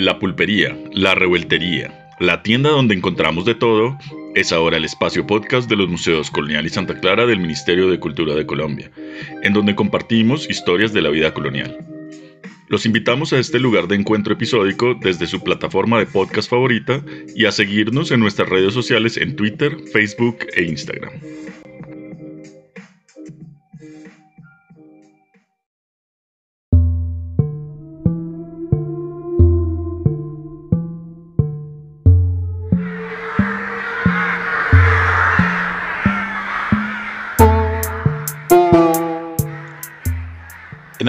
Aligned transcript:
La 0.00 0.20
pulpería, 0.20 0.78
la 0.92 1.16
revueltería, 1.16 2.08
la 2.20 2.44
tienda 2.44 2.70
donde 2.70 2.94
encontramos 2.94 3.44
de 3.44 3.56
todo, 3.56 3.98
es 4.36 4.52
ahora 4.52 4.76
el 4.76 4.84
espacio 4.84 5.26
podcast 5.26 5.68
de 5.68 5.74
los 5.74 5.88
Museos 5.88 6.30
Colonial 6.30 6.64
y 6.64 6.68
Santa 6.68 7.00
Clara 7.00 7.26
del 7.26 7.40
Ministerio 7.40 7.90
de 7.90 7.98
Cultura 7.98 8.36
de 8.36 8.46
Colombia, 8.46 8.92
en 9.42 9.52
donde 9.52 9.74
compartimos 9.74 10.48
historias 10.48 10.92
de 10.92 11.02
la 11.02 11.08
vida 11.08 11.34
colonial. 11.34 11.76
Los 12.68 12.86
invitamos 12.86 13.32
a 13.32 13.40
este 13.40 13.58
lugar 13.58 13.88
de 13.88 13.96
encuentro 13.96 14.34
episódico 14.34 14.94
desde 14.94 15.26
su 15.26 15.42
plataforma 15.42 15.98
de 15.98 16.06
podcast 16.06 16.48
favorita 16.48 17.02
y 17.34 17.46
a 17.46 17.50
seguirnos 17.50 18.12
en 18.12 18.20
nuestras 18.20 18.48
redes 18.48 18.74
sociales 18.74 19.16
en 19.16 19.34
Twitter, 19.34 19.76
Facebook 19.92 20.46
e 20.54 20.62
Instagram. 20.62 21.14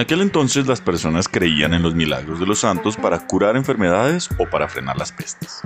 En 0.00 0.04
aquel 0.04 0.22
entonces 0.22 0.66
las 0.66 0.80
personas 0.80 1.28
creían 1.28 1.74
en 1.74 1.82
los 1.82 1.94
milagros 1.94 2.40
de 2.40 2.46
los 2.46 2.60
santos 2.60 2.96
para 2.96 3.26
curar 3.26 3.54
enfermedades 3.54 4.30
o 4.38 4.48
para 4.48 4.66
frenar 4.66 4.96
las 4.96 5.12
pestes, 5.12 5.60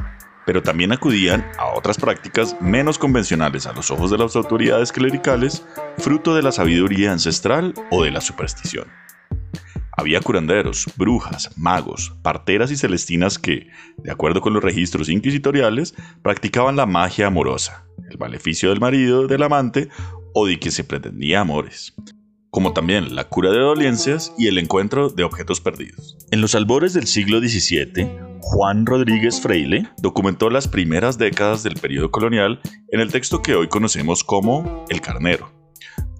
pero 0.45 0.61
también 0.61 0.91
acudían 0.91 1.49
a 1.57 1.67
otras 1.67 1.99
prácticas 1.99 2.61
menos 2.61 2.99
convencionales 2.99 3.69
a 3.69 3.73
los 3.73 3.93
ojos 3.93 4.11
de 4.11 4.19
las 4.19 4.35
autoridades 4.35 4.91
clericales, 4.91 5.65
fruto 5.99 6.35
de 6.35 6.43
la 6.43 6.51
sabiduría 6.51 7.13
ancestral 7.13 7.75
o 7.93 8.03
de 8.03 8.11
la 8.11 8.21
superstición. 8.21 8.89
Había 9.97 10.21
curanderos, 10.21 10.87
brujas, 10.97 11.57
magos, 11.57 12.13
parteras 12.23 12.73
y 12.73 12.77
celestinas 12.77 13.39
que, 13.39 13.69
de 13.99 14.11
acuerdo 14.11 14.41
con 14.41 14.53
los 14.53 14.65
registros 14.65 15.09
inquisitoriales, 15.11 15.95
practicaban 16.23 16.75
la 16.75 16.87
magia 16.87 17.29
amorosa, 17.29 17.87
el 18.11 18.19
maleficio 18.19 18.71
del 18.71 18.81
marido, 18.81 19.29
del 19.29 19.45
amante 19.45 19.91
o 20.35 20.45
de 20.49 20.59
que 20.59 20.73
se 20.73 20.83
pretendía 20.83 21.43
amores, 21.43 21.95
como 22.55 22.73
también 22.73 23.17
la 23.17 23.25
cura 23.25 23.51
de 23.51 23.59
dolencias 23.59 24.33
y 24.39 24.47
el 24.47 24.59
encuentro 24.59 25.11
de 25.11 25.25
objetos 25.25 25.61
perdidos. 25.61 26.17
En 26.31 26.41
los 26.41 26.55
albores 26.55 26.95
del 26.95 27.09
siglo 27.09 27.41
XVII, 27.41 28.09
Juan 28.41 28.87
Rodríguez 28.87 29.41
Freile 29.41 29.89
documentó 30.01 30.49
las 30.51 30.69
primeras 30.69 31.19
décadas 31.19 31.65
del 31.65 31.75
periodo 31.75 32.13
colonial 32.13 32.61
en 32.93 33.01
el 33.01 33.11
texto 33.11 33.43
que 33.43 33.57
hoy 33.57 33.67
conocemos 33.67 34.23
como 34.23 34.85
El 34.89 35.01
Carnero. 35.01 35.54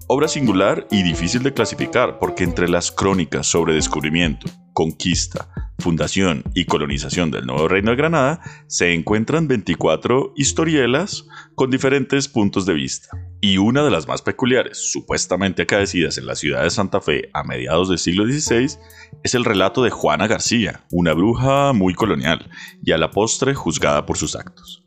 Obra 0.07 0.27
singular 0.27 0.85
y 0.91 1.01
difícil 1.01 1.41
de 1.41 1.51
clasificar 1.51 2.19
porque 2.19 2.43
entre 2.43 2.69
las 2.69 2.91
crónicas 2.91 3.47
sobre 3.47 3.73
descubrimiento, 3.73 4.47
conquista, 4.71 5.49
fundación 5.79 6.43
y 6.53 6.65
colonización 6.65 7.31
del 7.31 7.47
nuevo 7.47 7.67
reino 7.67 7.89
de 7.89 7.97
Granada 7.97 8.39
se 8.67 8.93
encuentran 8.93 9.47
24 9.47 10.33
historielas 10.35 11.25
con 11.55 11.71
diferentes 11.71 12.27
puntos 12.27 12.67
de 12.67 12.75
vista. 12.75 13.17
Y 13.41 13.57
una 13.57 13.83
de 13.83 13.89
las 13.89 14.07
más 14.07 14.21
peculiares, 14.21 14.77
supuestamente 14.91 15.63
acaecidas 15.63 16.19
en 16.19 16.27
la 16.27 16.35
ciudad 16.35 16.61
de 16.61 16.69
Santa 16.69 17.01
Fe 17.01 17.31
a 17.33 17.43
mediados 17.43 17.89
del 17.89 17.97
siglo 17.97 18.25
XVI, 18.25 18.77
es 19.23 19.33
el 19.33 19.43
relato 19.43 19.81
de 19.81 19.89
Juana 19.89 20.27
García, 20.27 20.85
una 20.91 21.13
bruja 21.13 21.73
muy 21.73 21.95
colonial 21.95 22.47
y 22.83 22.91
a 22.91 22.99
la 22.99 23.09
postre 23.09 23.55
juzgada 23.55 24.05
por 24.05 24.17
sus 24.17 24.35
actos. 24.35 24.85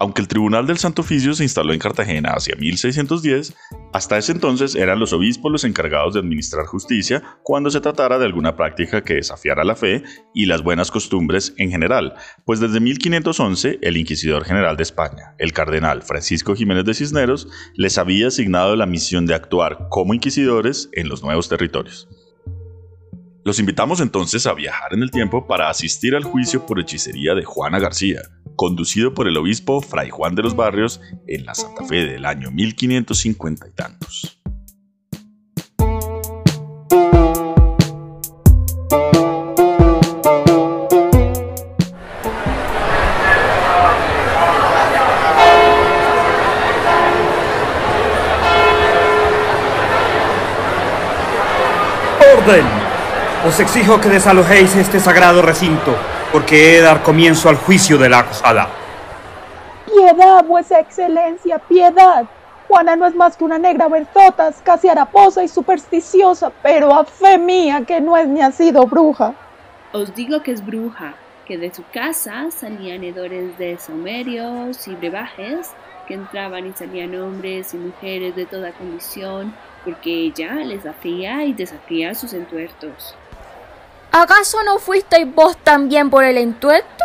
Aunque 0.00 0.20
el 0.20 0.28
Tribunal 0.28 0.66
del 0.66 0.78
Santo 0.78 1.02
Oficio 1.02 1.34
se 1.34 1.44
instaló 1.44 1.72
en 1.72 1.78
Cartagena 1.78 2.30
hacia 2.30 2.56
1610, 2.56 3.54
hasta 3.92 4.18
ese 4.18 4.32
entonces 4.32 4.74
eran 4.74 4.98
los 4.98 5.12
obispos 5.12 5.52
los 5.52 5.64
encargados 5.64 6.14
de 6.14 6.20
administrar 6.20 6.66
justicia 6.66 7.22
cuando 7.42 7.70
se 7.70 7.80
tratara 7.80 8.18
de 8.18 8.26
alguna 8.26 8.56
práctica 8.56 9.04
que 9.04 9.14
desafiara 9.14 9.62
la 9.62 9.76
fe 9.76 10.02
y 10.34 10.46
las 10.46 10.62
buenas 10.62 10.90
costumbres 10.90 11.54
en 11.58 11.70
general, 11.70 12.14
pues 12.44 12.58
desde 12.58 12.80
1511 12.80 13.78
el 13.82 13.96
Inquisidor 13.96 14.44
General 14.44 14.76
de 14.76 14.82
España, 14.82 15.34
el 15.38 15.52
cardenal 15.52 16.02
Francisco 16.02 16.56
Jiménez 16.56 16.84
de 16.84 16.94
Cisneros, 16.94 17.48
les 17.74 17.96
había 17.96 18.28
asignado 18.28 18.74
la 18.74 18.86
misión 18.86 19.26
de 19.26 19.34
actuar 19.34 19.86
como 19.90 20.12
inquisidores 20.12 20.88
en 20.92 21.08
los 21.08 21.22
nuevos 21.22 21.48
territorios. 21.48 22.08
Los 23.44 23.58
invitamos 23.58 24.00
entonces 24.00 24.46
a 24.46 24.54
viajar 24.54 24.94
en 24.94 25.02
el 25.02 25.10
tiempo 25.10 25.46
para 25.46 25.68
asistir 25.68 26.14
al 26.14 26.24
juicio 26.24 26.64
por 26.64 26.80
hechicería 26.80 27.34
de 27.34 27.44
Juana 27.44 27.78
García, 27.78 28.22
conducido 28.56 29.12
por 29.12 29.28
el 29.28 29.36
obispo 29.36 29.82
Fray 29.82 30.08
Juan 30.08 30.34
de 30.34 30.42
los 30.42 30.56
Barrios 30.56 31.02
en 31.26 31.44
la 31.44 31.54
Santa 31.54 31.84
Fe 31.84 32.06
del 32.06 32.24
año 32.24 32.50
1550 32.50 33.68
y 33.68 33.72
tantos. 33.72 34.40
¡Orden! 52.38 52.73
Os 53.46 53.60
exijo 53.60 54.00
que 54.00 54.08
desalojéis 54.08 54.74
este 54.74 54.98
sagrado 54.98 55.42
recinto, 55.42 55.94
porque 56.32 56.56
he 56.56 56.76
de 56.76 56.80
dar 56.80 57.02
comienzo 57.02 57.50
al 57.50 57.56
juicio 57.56 57.98
de 57.98 58.08
la 58.08 58.20
acusada. 58.20 58.68
Piedad, 59.84 60.42
vuesa 60.46 60.80
excelencia, 60.80 61.58
piedad. 61.58 62.24
Juana 62.68 62.96
no 62.96 63.06
es 63.06 63.14
más 63.14 63.36
que 63.36 63.44
una 63.44 63.58
negra 63.58 63.88
berzota, 63.88 64.50
casi 64.62 64.88
haraposa 64.88 65.44
y 65.44 65.48
supersticiosa, 65.48 66.52
pero 66.62 66.94
a 66.94 67.04
fe 67.04 67.36
mía 67.36 67.84
que 67.86 68.00
no 68.00 68.16
es 68.16 68.26
ni 68.26 68.40
ha 68.40 68.50
sido 68.50 68.86
bruja. 68.86 69.34
Os 69.92 70.14
digo 70.14 70.42
que 70.42 70.52
es 70.52 70.64
bruja, 70.64 71.12
que 71.46 71.58
de 71.58 71.72
su 71.72 71.84
casa 71.92 72.46
salían 72.50 73.04
hedores 73.04 73.58
de 73.58 73.78
somerios 73.78 74.88
y 74.88 74.94
brebajes, 74.94 75.70
que 76.08 76.14
entraban 76.14 76.66
y 76.66 76.72
salían 76.72 77.14
hombres 77.14 77.74
y 77.74 77.76
mujeres 77.76 78.34
de 78.36 78.46
toda 78.46 78.72
condición, 78.72 79.54
porque 79.84 80.10
ella 80.10 80.54
les 80.54 80.86
hacía 80.86 81.44
y 81.44 81.52
deshacía 81.52 82.14
sus 82.14 82.32
entuertos. 82.32 83.14
¿Acaso 84.16 84.62
no 84.62 84.78
fuisteis 84.78 85.26
vos 85.34 85.56
también 85.56 86.08
por 86.08 86.22
el 86.22 86.38
entuerto? 86.38 87.04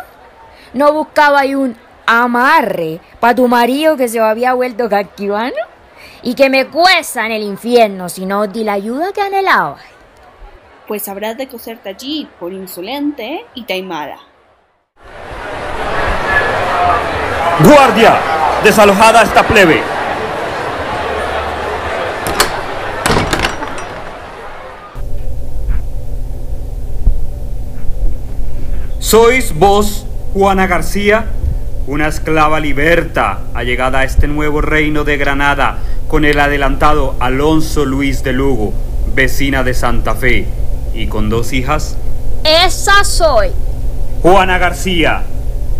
¿No 0.73 0.93
buscabais 0.93 1.55
un 1.55 1.75
amarre 2.05 3.01
para 3.19 3.33
tu 3.33 3.47
marido 3.47 3.97
que 3.97 4.07
se 4.07 4.19
había 4.19 4.53
vuelto 4.53 4.87
caquivano? 4.87 5.55
Y 6.21 6.35
que 6.35 6.51
me 6.51 6.67
cueza 6.67 7.25
en 7.25 7.31
el 7.31 7.41
infierno 7.41 8.09
si 8.09 8.27
no 8.27 8.41
os 8.41 8.53
di 8.53 8.63
la 8.63 8.73
ayuda 8.73 9.11
que 9.11 9.21
anhelaba. 9.21 9.77
Pues 10.87 11.07
habrás 11.07 11.35
de 11.35 11.47
coserte 11.47 11.89
allí 11.89 12.29
por 12.39 12.53
insolente 12.53 13.43
y 13.55 13.63
taimada. 13.63 14.19
¡Guardia! 17.63 18.19
¡Desalojada 18.63 19.23
esta 19.23 19.41
plebe! 19.47 19.81
¿Sois 29.09 29.57
vos, 29.57 30.05
Juana 30.35 30.67
García, 30.67 31.25
una 31.87 32.07
esclava 32.07 32.59
liberta 32.59 33.39
allegada 33.55 34.01
a 34.01 34.03
este 34.03 34.27
nuevo 34.27 34.61
reino 34.61 35.03
de 35.03 35.17
Granada 35.17 35.79
con 36.07 36.25
el 36.25 36.39
adelantado 36.39 37.15
Alonso 37.19 37.85
Luis 37.85 38.21
de 38.21 38.33
Lugo, 38.33 38.71
vecina 39.15 39.63
de 39.63 39.73
Santa 39.73 40.13
Fe, 40.13 40.45
y 40.93 41.07
con 41.07 41.27
dos 41.27 41.53
hijas? 41.53 41.97
Esa 42.43 43.03
soy. 43.03 43.47
Juana 44.21 44.59
García, 44.59 45.23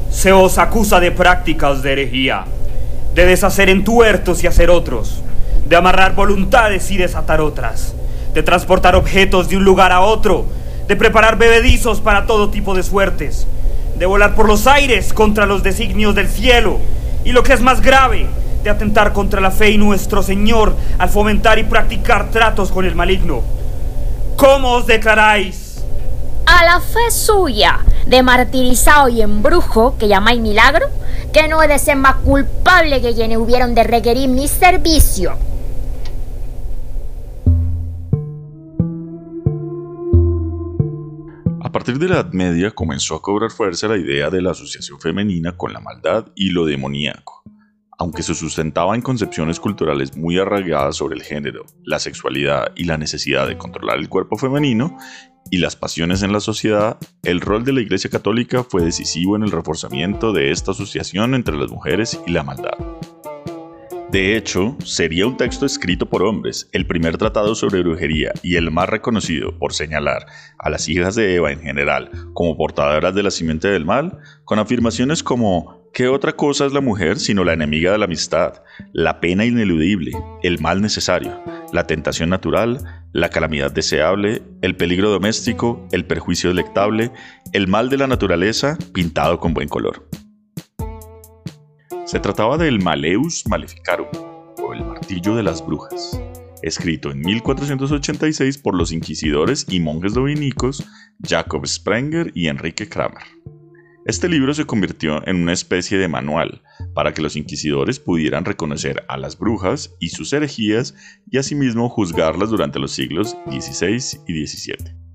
se 0.10 0.34
os 0.34 0.58
acusa 0.58 1.00
de 1.00 1.12
prácticas 1.12 1.84
de 1.84 1.92
herejía, 1.92 2.46
de 3.14 3.28
deshacer 3.28 3.70
entuertos 3.70 4.44
y 4.44 4.48
hacer 4.48 4.72
otros, 4.72 5.22
de 5.68 5.76
amarrar 5.76 6.16
voluntades 6.16 6.90
y 6.90 6.98
desatar 6.98 7.42
otras, 7.42 7.94
de 8.34 8.42
transportar 8.42 8.96
objetos 8.96 9.50
de 9.50 9.58
un 9.58 9.66
lugar 9.66 9.92
a 9.92 10.00
otro, 10.00 10.48
de 10.90 10.96
preparar 10.96 11.38
bebedizos 11.38 12.02
para 12.02 12.26
todo 12.26 12.50
tipo 12.50 12.74
de 12.74 12.82
suertes, 12.82 13.46
de 14.00 14.08
volar 14.08 14.34
por 14.34 14.48
los 14.48 14.66
aires 14.66 15.14
contra 15.14 15.46
los 15.46 15.62
designios 15.62 16.16
del 16.16 16.28
cielo, 16.28 16.80
y 17.24 17.32
lo 17.32 17.44
que 17.44 17.54
es 17.54 17.62
más 17.62 17.82
grave, 17.82 18.26
de 18.64 18.72
atentar 18.72 19.14
contra 19.14 19.40
la 19.40 19.52
fe 19.52 19.70
y 19.70 19.78
nuestro 19.78 20.24
Señor 20.24 20.76
al 20.98 21.10
fomentar 21.10 21.60
y 21.60 21.64
practicar 21.64 22.32
tratos 22.32 22.72
con 22.72 22.86
el 22.86 22.96
maligno. 22.96 23.44
¿Cómo 24.36 24.72
os 24.72 24.88
declaráis? 24.88 25.84
A 26.48 26.66
la 26.66 26.80
fe 26.80 27.12
suya, 27.12 27.82
de 28.08 28.24
martirizado 28.24 29.10
y 29.10 29.22
embrujo, 29.22 29.96
que 30.00 30.08
llamáis 30.08 30.42
milagro, 30.42 30.88
que 31.32 31.48
no 31.48 31.62
he 31.62 31.68
de 31.68 31.78
ser 31.78 31.98
más 31.98 32.16
culpable 32.16 33.00
que 33.00 33.14
quienes 33.14 33.38
hubieron 33.38 33.76
de 33.76 33.84
requerir 33.84 34.28
mi 34.28 34.48
servicio. 34.48 35.38
Partir 41.80 41.98
de 41.98 42.10
la 42.10 42.16
Edad 42.16 42.34
Media 42.34 42.72
comenzó 42.72 43.16
a 43.16 43.22
cobrar 43.22 43.52
fuerza 43.52 43.88
la 43.88 43.96
idea 43.96 44.30
de 44.30 44.42
la 44.42 44.52
asociación 44.52 45.00
femenina 45.00 45.56
con 45.56 45.72
la 45.72 45.80
maldad 45.80 46.26
y 46.36 46.50
lo 46.50 46.66
demoníaco, 46.66 47.42
aunque 47.98 48.22
se 48.22 48.36
sustentaba 48.36 48.96
en 48.96 49.02
concepciones 49.02 49.62
culturales 49.62 50.18
muy 50.18 50.38
arraigadas 50.38 50.98
sobre 50.98 51.16
el 51.16 51.24
género, 51.24 51.66
la 51.86 52.00
sexualidad 52.00 52.74
y 52.76 52.84
la 52.84 52.98
necesidad 52.98 53.48
de 53.48 53.58
controlar 53.58 53.98
el 53.98 54.10
cuerpo 54.10 54.36
femenino, 54.36 54.98
y 55.52 55.60
las 55.60 55.78
pasiones 55.78 56.22
en 56.22 56.34
la 56.34 56.42
sociedad, 56.42 56.98
el 57.24 57.40
rol 57.40 57.64
de 57.64 57.72
la 57.72 57.80
Iglesia 57.80 58.10
Católica 58.10 58.66
fue 58.66 58.84
decisivo 58.84 59.38
en 59.38 59.44
el 59.44 59.52
reforzamiento 59.52 60.34
de 60.34 60.52
esta 60.52 60.72
asociación 60.72 61.34
entre 61.34 61.56
las 61.56 61.72
mujeres 61.72 62.20
y 62.28 62.32
la 62.32 62.44
maldad. 62.44 62.74
De 64.12 64.36
hecho, 64.36 64.76
sería 64.84 65.28
un 65.28 65.38
texto 65.38 65.68
escrito 65.68 66.08
por 66.08 66.24
hombres, 66.24 66.68
el 66.72 66.88
primer 66.88 67.18
tratado 67.18 67.54
sobre 67.54 67.84
brujería 67.84 68.32
y 68.42 68.56
el 68.56 68.72
más 68.72 68.90
reconocido 68.90 69.56
por 69.60 69.72
señalar 69.72 70.26
a 70.58 70.72
las 70.72 70.90
hijas 70.90 71.14
de 71.14 71.36
Eva 71.36 71.52
en 71.52 71.62
general 71.62 72.10
como 72.34 72.58
portadoras 72.58 73.14
de 73.14 73.22
la 73.22 73.30
simiente 73.30 73.68
del 73.68 73.86
mal, 73.86 74.18
con 74.46 74.58
afirmaciones 74.58 75.22
como 75.22 75.88
¿qué 75.94 76.08
otra 76.08 76.32
cosa 76.32 76.66
es 76.66 76.74
la 76.74 76.82
mujer 76.82 77.20
sino 77.20 77.44
la 77.44 77.54
enemiga 77.54 77.92
de 77.92 78.00
la 78.00 78.06
amistad, 78.06 78.64
la 78.94 79.20
pena 79.20 79.46
ineludible, 79.46 80.12
el 80.42 80.60
mal 80.60 80.82
necesario, 80.82 81.40
la 81.72 81.86
tentación 81.86 82.32
natural, 82.32 82.80
la 83.14 83.30
calamidad 83.30 83.72
deseable, 83.72 84.42
el 84.64 84.76
peligro 84.76 85.12
doméstico, 85.12 85.88
el 85.92 86.06
perjuicio 86.06 86.50
delectable, 86.50 87.12
el 87.54 87.68
mal 87.68 87.90
de 87.90 87.98
la 87.98 88.08
naturaleza 88.08 88.76
pintado 88.92 89.40
con 89.40 89.54
buen 89.54 89.70
color? 89.70 90.10
Se 92.10 92.20
trataba 92.20 92.58
del 92.58 92.82
Maleus 92.82 93.44
Maleficarum, 93.48 94.08
o 94.64 94.74
el 94.74 94.84
martillo 94.84 95.36
de 95.36 95.44
las 95.44 95.64
brujas, 95.64 96.20
escrito 96.64 97.12
en 97.12 97.20
1486 97.20 98.58
por 98.58 98.74
los 98.74 98.92
inquisidores 98.92 99.68
y 99.70 99.80
monjes 99.80 100.16
dominicos 100.16 100.84
Jacob 101.24 101.68
Sprenger 101.68 102.32
y 102.34 102.48
Enrique 102.48 102.90
Kramer. 102.90 103.22
Este 104.08 104.28
libro 104.28 104.56
se 104.56 104.66
convirtió 104.66 105.22
en 105.28 105.36
una 105.36 105.54
especie 105.54 106.00
de 106.00 106.08
manual 106.08 106.64
para 106.96 107.14
que 107.14 107.22
los 107.22 107.36
inquisidores 107.36 108.00
pudieran 108.00 108.44
reconocer 108.44 109.06
a 109.08 109.16
las 109.16 109.38
brujas 109.38 109.96
y 110.00 110.10
sus 110.10 110.34
herejías 110.34 110.96
y 111.30 111.38
asimismo 111.38 111.90
juzgarlas 111.90 112.50
durante 112.50 112.80
los 112.80 112.92
siglos 112.92 113.38
XVI 113.52 114.20
y 114.28 114.48
XVII. 114.48 115.09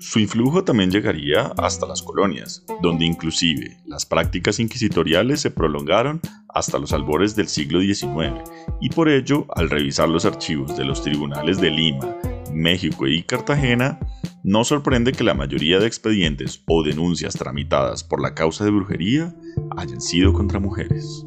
Su 0.00 0.18
influjo 0.18 0.64
también 0.64 0.90
llegaría 0.90 1.52
hasta 1.58 1.86
las 1.86 2.02
colonias, 2.02 2.64
donde 2.80 3.04
inclusive 3.04 3.76
las 3.84 4.06
prácticas 4.06 4.58
inquisitoriales 4.58 5.42
se 5.42 5.50
prolongaron 5.50 6.22
hasta 6.48 6.78
los 6.78 6.94
albores 6.94 7.36
del 7.36 7.48
siglo 7.48 7.82
XIX, 7.82 8.42
y 8.80 8.88
por 8.88 9.10
ello, 9.10 9.46
al 9.54 9.68
revisar 9.68 10.08
los 10.08 10.24
archivos 10.24 10.74
de 10.74 10.86
los 10.86 11.02
tribunales 11.02 11.60
de 11.60 11.70
Lima, 11.70 12.16
México 12.50 13.06
y 13.06 13.22
Cartagena, 13.22 14.00
no 14.42 14.64
sorprende 14.64 15.12
que 15.12 15.22
la 15.22 15.34
mayoría 15.34 15.78
de 15.78 15.86
expedientes 15.86 16.62
o 16.66 16.82
denuncias 16.82 17.34
tramitadas 17.34 18.02
por 18.02 18.22
la 18.22 18.34
causa 18.34 18.64
de 18.64 18.70
brujería 18.70 19.34
hayan 19.76 20.00
sido 20.00 20.32
contra 20.32 20.58
mujeres. 20.58 21.26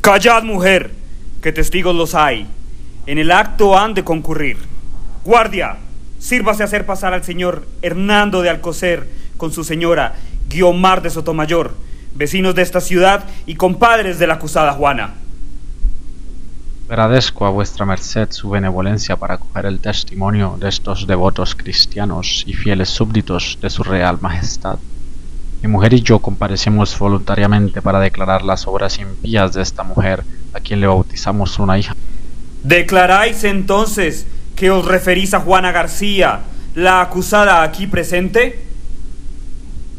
Callad, 0.00 0.42
mujer, 0.42 0.90
que 1.42 1.52
testigos 1.52 1.94
los 1.94 2.14
hay. 2.14 2.48
En 3.06 3.18
el 3.18 3.30
acto 3.30 3.78
han 3.78 3.94
de 3.94 4.02
concurrir. 4.02 4.58
Guardia, 5.24 5.76
sírvase 6.18 6.64
a 6.64 6.66
hacer 6.66 6.84
pasar 6.86 7.14
al 7.14 7.22
señor 7.22 7.66
Hernando 7.80 8.42
de 8.42 8.50
Alcocer 8.50 9.08
con 9.36 9.52
su 9.52 9.62
señora 9.62 10.14
Guiomar 10.48 11.02
de 11.02 11.10
Sotomayor, 11.10 11.76
vecinos 12.16 12.56
de 12.56 12.62
esta 12.62 12.80
ciudad 12.80 13.24
y 13.46 13.54
compadres 13.54 14.18
de 14.18 14.26
la 14.26 14.34
acusada 14.34 14.72
Juana. 14.72 15.14
Agradezco 16.88 17.46
a 17.46 17.50
vuestra 17.50 17.86
merced 17.86 18.32
su 18.32 18.50
benevolencia 18.50 19.16
para 19.16 19.38
coger 19.38 19.66
el 19.66 19.78
testimonio 19.78 20.56
de 20.58 20.68
estos 20.68 21.06
devotos 21.06 21.54
cristianos 21.54 22.42
y 22.44 22.54
fieles 22.54 22.88
súbditos 22.88 23.58
de 23.62 23.70
su 23.70 23.84
real 23.84 24.18
majestad. 24.20 24.78
Mi 25.62 25.68
mujer 25.68 25.94
y 25.94 26.00
yo 26.00 26.18
comparecemos 26.18 26.98
voluntariamente 26.98 27.82
para 27.82 28.00
declarar 28.00 28.42
las 28.42 28.66
obras 28.66 28.98
impías 28.98 29.52
de 29.52 29.62
esta 29.62 29.84
mujer 29.84 30.24
a 30.52 30.58
quien 30.58 30.80
le 30.80 30.88
bautizamos 30.88 31.58
una 31.60 31.78
hija. 31.78 31.94
¿Declaráis 32.66 33.44
entonces 33.44 34.26
que 34.56 34.72
os 34.72 34.84
referís 34.84 35.34
a 35.34 35.38
Juana 35.38 35.70
García, 35.70 36.40
la 36.74 37.00
acusada 37.00 37.62
aquí 37.62 37.86
presente? 37.86 38.60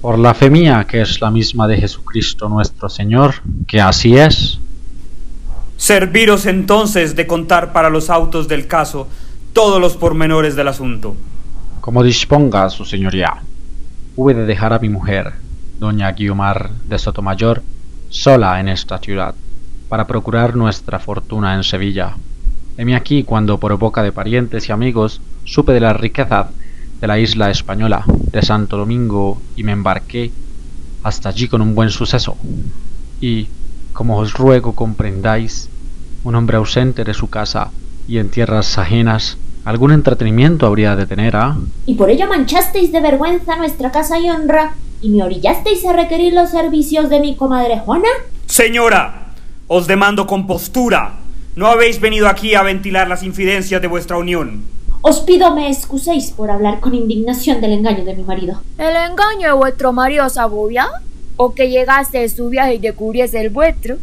Por 0.02 0.20
la 0.20 0.34
fe 0.34 0.50
mía, 0.50 0.86
que 0.86 1.00
es 1.00 1.22
la 1.22 1.32
misma 1.32 1.66
de 1.70 1.78
Jesucristo 1.78 2.50
nuestro 2.50 2.90
Señor, 2.90 3.36
que 3.70 3.80
así 3.80 4.18
es. 4.18 4.60
Serviros 5.78 6.46
entonces 6.46 7.16
de 7.16 7.26
contar 7.26 7.72
para 7.72 7.90
los 7.90 8.10
autos 8.10 8.50
del 8.50 8.68
caso 8.68 9.08
todos 9.54 9.80
los 9.80 9.96
pormenores 9.96 10.58
del 10.58 10.68
asunto. 10.68 11.16
Como 11.80 12.04
disponga 12.04 12.70
su 12.70 12.84
señoría, 12.84 13.34
hube 14.18 14.34
de 14.34 14.46
dejar 14.46 14.74
a 14.74 14.80
mi 14.80 14.90
mujer, 14.90 15.36
doña 15.80 16.12
Guiomar 16.12 16.72
de 16.84 17.00
Sotomayor, 17.00 17.64
sola 18.10 18.60
en 18.60 18.68
esta 18.68 18.98
ciudad, 18.98 19.36
para 19.88 20.06
procurar 20.06 20.58
nuestra 20.58 21.00
fortuna 21.00 21.56
en 21.56 21.64
Sevilla, 21.64 22.18
Heme 22.78 22.96
aquí 22.96 23.24
cuando 23.24 23.58
por 23.58 23.76
boca 23.80 24.04
de 24.04 24.12
parientes 24.12 24.70
y 24.70 24.72
amigos 24.72 25.20
supe 25.46 25.74
de 25.74 25.80
la 25.80 25.94
riqueza 25.94 26.50
de 27.02 27.08
la 27.08 27.18
isla 27.18 27.50
española 27.50 28.04
de 28.08 28.42
Santo 28.44 28.78
Domingo 28.78 29.42
y 29.56 29.64
me 29.64 29.72
embarqué 29.72 30.32
hasta 31.02 31.30
allí 31.30 31.48
con 31.48 31.62
un 31.62 31.74
buen 31.74 31.90
suceso. 31.90 32.38
Y, 33.20 33.48
como 33.94 34.20
os 34.20 34.34
ruego 34.36 34.74
comprendáis, 34.74 35.70
un 36.24 36.36
hombre 36.36 36.58
ausente 36.58 37.04
de 37.04 37.16
su 37.16 37.32
casa 37.32 37.72
y 38.08 38.20
en 38.20 38.30
tierras 38.30 38.78
ajenas, 38.78 39.40
algún 39.66 39.92
entretenimiento 39.92 40.68
habría 40.68 40.96
de 40.96 41.08
tener, 41.08 41.36
¿ah? 41.36 41.58
Y 41.88 41.96
por 41.96 42.12
ello 42.12 42.28
manchasteis 42.28 42.92
de 42.92 43.02
vergüenza 43.02 43.56
nuestra 43.56 43.92
casa 43.92 44.20
y 44.20 44.30
honra 44.30 44.76
y 45.02 45.10
me 45.10 45.24
orillasteis 45.24 45.84
a 45.86 45.94
requerir 45.94 46.34
los 46.34 46.52
servicios 46.52 47.10
de 47.10 47.22
mi 47.22 47.36
comadre 47.36 47.80
Juana. 47.80 48.10
Señora, 48.46 49.34
os 49.68 49.88
demando 49.88 50.28
compostura 50.28 51.14
no 51.58 51.66
habéis 51.66 52.00
venido 52.00 52.28
aquí 52.28 52.54
a 52.54 52.62
ventilar 52.62 53.08
las 53.08 53.24
infidencias 53.24 53.82
de 53.82 53.88
vuestra 53.88 54.16
unión. 54.18 54.64
Os 55.02 55.22
pido 55.22 55.56
me 55.56 55.70
excuséis 55.70 56.30
por 56.30 56.52
hablar 56.52 56.80
con 56.80 56.94
indignación 56.94 57.62
del 57.62 57.74
engaño 57.74 58.06
de 58.06 58.16
mi 58.16 58.22
marido. 58.22 58.62
¿El 58.78 58.96
engaño 58.96 59.48
de 59.48 59.54
vuestro 59.54 59.92
marido 59.92 60.30
sabía? 60.30 60.88
¿O 61.36 61.56
que 61.56 61.72
llegaste 61.72 62.20
de 62.20 62.30
su 62.30 62.50
viaje 62.50 62.76
y 62.76 62.78
descubriese 62.78 63.42
el 63.42 63.50
vuestro? 63.50 63.98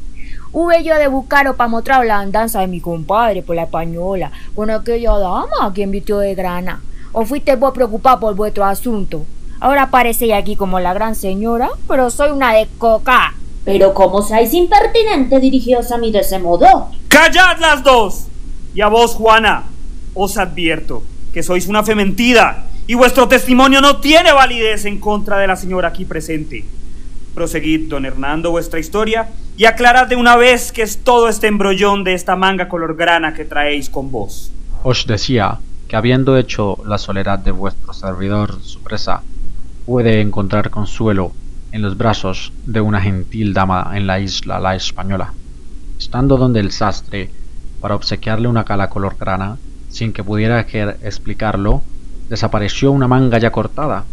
Hube 0.50 0.82
yo 0.82 0.96
de 0.96 1.06
buscaros 1.06 1.54
para 1.54 1.68
mostrar 1.68 2.04
la 2.04 2.18
andanza 2.18 2.60
de 2.60 2.66
mi 2.66 2.80
compadre 2.80 3.42
por 3.42 3.54
la 3.54 3.62
española 3.62 4.32
con 4.56 4.70
aquella 4.70 5.16
dama 5.16 5.46
a 5.62 5.72
quien 5.72 5.92
vistió 5.92 6.18
de 6.18 6.34
grana. 6.34 6.82
¿O 7.12 7.24
fuiste 7.24 7.54
vos 7.54 7.72
preocupado 7.72 8.18
por 8.18 8.34
vuestro 8.34 8.64
asunto? 8.64 9.26
Ahora 9.60 9.90
parecéis 9.90 10.32
aquí 10.32 10.56
como 10.56 10.80
la 10.80 10.92
gran 10.92 11.14
señora, 11.14 11.70
pero 11.86 12.10
soy 12.10 12.30
una 12.30 12.52
de 12.52 12.66
coca. 12.78 13.32
Pero 13.64 13.94
como 13.94 14.22
seáis 14.22 14.52
impertinente 14.52 15.40
dirigidos 15.40 15.90
a 15.90 15.98
mí 15.98 16.10
de 16.10 16.20
ese 16.20 16.38
modo. 16.38 16.90
¡Callad 17.08 17.58
las 17.60 17.82
dos! 17.82 18.26
Y 18.74 18.80
a 18.80 18.88
vos, 18.88 19.14
Juana, 19.14 19.64
os 20.14 20.36
advierto 20.36 21.02
que 21.32 21.42
sois 21.42 21.66
una 21.66 21.82
fe 21.82 21.94
mentida 21.94 22.66
y 22.86 22.94
vuestro 22.94 23.26
testimonio 23.26 23.80
no 23.80 23.96
tiene 23.96 24.32
validez 24.32 24.84
en 24.84 25.00
contra 25.00 25.38
de 25.38 25.46
la 25.46 25.56
señora 25.56 25.88
aquí 25.88 26.04
presente. 26.04 26.64
Proseguid, 27.34 27.88
don 27.88 28.04
Hernando, 28.04 28.50
vuestra 28.50 28.78
historia 28.78 29.28
y 29.56 29.64
aclarad 29.64 30.06
de 30.06 30.16
una 30.16 30.36
vez 30.36 30.70
que 30.70 30.82
es 30.82 30.98
todo 30.98 31.28
este 31.28 31.48
embrollón 31.48 32.04
de 32.04 32.14
esta 32.14 32.36
manga 32.36 32.68
color 32.68 32.96
grana 32.96 33.34
que 33.34 33.44
traéis 33.44 33.90
con 33.90 34.10
vos. 34.10 34.52
Os 34.82 35.06
decía 35.06 35.58
que 35.88 35.96
habiendo 35.96 36.36
hecho 36.36 36.78
la 36.86 36.98
soledad 36.98 37.38
de 37.38 37.50
vuestro 37.50 37.92
servidor 37.92 38.62
su 38.62 38.80
presa, 38.82 39.22
puede 39.86 40.20
encontrar 40.20 40.70
consuelo 40.70 41.32
en 41.74 41.82
los 41.82 41.98
brazos 41.98 42.52
de 42.66 42.80
una 42.80 43.00
gentil 43.00 43.52
dama 43.52 43.90
en 43.94 44.06
la 44.06 44.20
isla 44.20 44.60
La 44.60 44.76
Española. 44.76 45.32
Estando 45.98 46.36
donde 46.36 46.60
el 46.60 46.70
sastre, 46.70 47.30
para 47.80 47.96
obsequiarle 47.96 48.46
una 48.46 48.62
cala 48.62 48.88
color 48.88 49.16
grana, 49.18 49.56
sin 49.88 50.12
que 50.12 50.22
pudiera 50.22 50.60
explicarlo, 50.60 51.82
desapareció 52.30 52.92
una 52.92 53.08
manga 53.08 53.38
ya 53.38 53.50
cortada. 53.50 54.04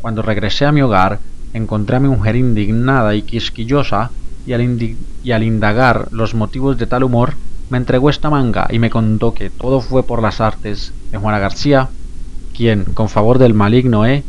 Cuando 0.00 0.22
regresé 0.22 0.66
a 0.66 0.72
mi 0.72 0.82
hogar, 0.82 1.18
encontré 1.52 1.96
a 1.96 2.00
mi 2.00 2.06
mujer 2.06 2.36
indignada 2.36 3.12
y 3.16 3.22
quisquillosa, 3.22 4.12
y 4.46 4.52
al, 4.52 4.62
y 5.24 5.32
al 5.32 5.42
indagar 5.42 6.06
los 6.12 6.34
motivos 6.34 6.78
de 6.78 6.86
tal 6.86 7.02
humor, 7.02 7.34
me 7.70 7.78
entregó 7.78 8.08
esta 8.08 8.30
manga 8.30 8.68
y 8.70 8.78
me 8.78 8.88
contó 8.88 9.34
que 9.34 9.50
todo 9.50 9.80
fue 9.80 10.04
por 10.04 10.22
las 10.22 10.40
artes 10.40 10.92
de 11.10 11.18
Juana 11.18 11.40
García, 11.40 11.88
quien, 12.56 12.84
con 12.84 13.08
favor 13.08 13.38
del 13.38 13.52
maligno 13.52 14.06
E, 14.06 14.22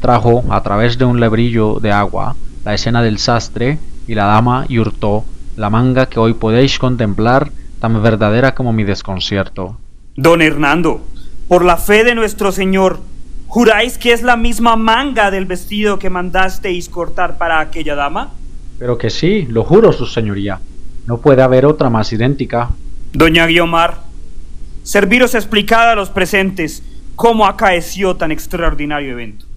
trajo 0.00 0.44
a 0.50 0.62
través 0.62 0.98
de 0.98 1.04
un 1.04 1.20
lebrillo 1.20 1.78
de 1.80 1.92
agua 1.92 2.34
la 2.64 2.74
escena 2.74 3.02
del 3.02 3.18
sastre 3.18 3.78
y 4.06 4.14
la 4.14 4.24
dama 4.24 4.66
y 4.68 4.78
hurtó 4.78 5.24
la 5.56 5.70
manga 5.70 6.06
que 6.06 6.20
hoy 6.20 6.34
podéis 6.34 6.78
contemplar 6.78 7.50
tan 7.80 8.02
verdadera 8.02 8.54
como 8.54 8.72
mi 8.72 8.84
desconcierto. 8.84 9.78
Don 10.16 10.42
Hernando, 10.42 11.00
por 11.48 11.64
la 11.64 11.76
fe 11.76 12.04
de 12.04 12.14
nuestro 12.14 12.52
Señor, 12.52 13.00
¿juráis 13.46 13.98
que 13.98 14.12
es 14.12 14.22
la 14.22 14.36
misma 14.36 14.76
manga 14.76 15.30
del 15.30 15.46
vestido 15.46 15.98
que 15.98 16.10
mandasteis 16.10 16.88
cortar 16.88 17.38
para 17.38 17.60
aquella 17.60 17.94
dama? 17.94 18.30
Pero 18.78 18.98
que 18.98 19.10
sí, 19.10 19.46
lo 19.48 19.64
juro, 19.64 19.92
su 19.92 20.06
señoría. 20.06 20.60
No 21.06 21.18
puede 21.18 21.42
haber 21.42 21.66
otra 21.66 21.90
más 21.90 22.12
idéntica. 22.12 22.70
Doña 23.12 23.46
Guiomar, 23.46 23.98
serviros 24.82 25.34
explicad 25.34 25.90
a 25.90 25.94
los 25.94 26.10
presentes 26.10 26.82
cómo 27.16 27.46
acaeció 27.46 28.16
tan 28.16 28.32
extraordinario 28.32 29.12
evento. 29.12 29.49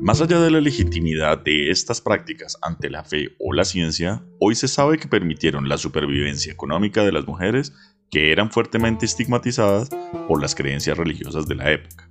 Más 0.00 0.22
allá 0.22 0.40
de 0.40 0.50
la 0.50 0.62
legitimidad 0.62 1.38
de 1.44 1.70
estas 1.70 2.00
prácticas 2.00 2.56
ante 2.62 2.88
la 2.88 3.04
fe 3.04 3.36
o 3.38 3.52
la 3.52 3.66
ciencia, 3.66 4.24
hoy 4.38 4.54
se 4.54 4.66
sabe 4.66 4.96
que 4.96 5.08
permitieron 5.08 5.68
la 5.68 5.76
supervivencia 5.76 6.50
económica 6.50 7.04
de 7.04 7.12
las 7.12 7.26
mujeres 7.26 7.74
que 8.10 8.32
eran 8.32 8.50
fuertemente 8.50 9.04
estigmatizadas 9.04 9.90
por 10.26 10.40
las 10.40 10.54
creencias 10.54 10.96
religiosas 10.96 11.46
de 11.46 11.54
la 11.54 11.70
época. 11.70 12.08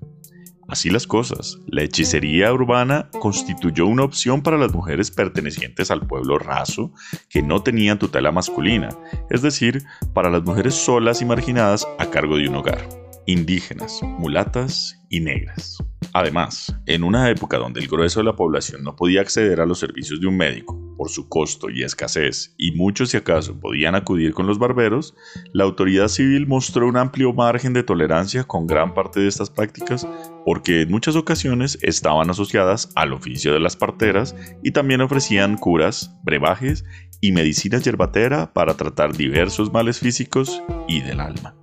Así 0.67 0.91
las 0.91 1.07
cosas, 1.07 1.57
la 1.65 1.81
hechicería 1.81 2.53
urbana 2.53 3.09
constituyó 3.19 3.87
una 3.87 4.03
opción 4.03 4.43
para 4.43 4.59
las 4.59 4.71
mujeres 4.71 5.09
pertenecientes 5.09 5.89
al 5.89 6.05
pueblo 6.05 6.37
raso 6.37 6.93
que 7.27 7.41
no 7.41 7.63
tenían 7.63 7.97
tutela 7.97 8.31
masculina, 8.31 8.89
es 9.31 9.41
decir, 9.41 9.81
para 10.13 10.29
las 10.29 10.43
mujeres 10.43 10.75
solas 10.75 11.23
y 11.23 11.25
marginadas 11.25 11.87
a 11.97 12.11
cargo 12.11 12.37
de 12.37 12.49
un 12.49 12.55
hogar, 12.57 12.87
indígenas, 13.25 13.99
mulatas 14.03 14.95
y 15.09 15.21
negras. 15.21 15.83
Además, 16.13 16.75
en 16.85 17.03
una 17.03 17.29
época 17.29 17.57
donde 17.57 17.79
el 17.79 17.87
grueso 17.87 18.19
de 18.19 18.25
la 18.25 18.35
población 18.35 18.83
no 18.83 18.95
podía 18.95 19.21
acceder 19.21 19.61
a 19.61 19.65
los 19.65 19.79
servicios 19.79 20.19
de 20.19 20.27
un 20.27 20.37
médico 20.37 20.77
por 20.97 21.09
su 21.09 21.29
costo 21.29 21.69
y 21.69 21.83
escasez, 21.83 22.53
y 22.57 22.71
muchos 22.71 23.11
si 23.11 23.17
acaso 23.17 23.57
podían 23.57 23.95
acudir 23.95 24.33
con 24.33 24.47
los 24.47 24.59
barberos, 24.59 25.15
la 25.53 25.63
autoridad 25.63 26.09
civil 26.09 26.45
mostró 26.45 26.89
un 26.89 26.97
amplio 26.97 27.31
margen 27.31 27.71
de 27.71 27.83
tolerancia 27.83 28.43
con 28.43 28.67
gran 28.67 28.93
parte 28.93 29.21
de 29.21 29.29
estas 29.29 29.49
prácticas 29.49 30.05
porque 30.45 30.81
en 30.81 30.91
muchas 30.91 31.15
ocasiones 31.15 31.77
estaban 31.81 32.29
asociadas 32.29 32.91
al 32.95 33.13
oficio 33.13 33.53
de 33.53 33.61
las 33.61 33.77
parteras 33.77 34.35
y 34.61 34.71
también 34.71 34.99
ofrecían 34.99 35.57
curas, 35.57 36.13
brebajes 36.23 36.83
y 37.21 37.31
medicina 37.31 37.77
yerbatera 37.77 38.51
para 38.51 38.75
tratar 38.75 39.15
diversos 39.15 39.71
males 39.71 39.99
físicos 39.99 40.61
y 40.87 41.01
del 41.01 41.21
alma. 41.21 41.55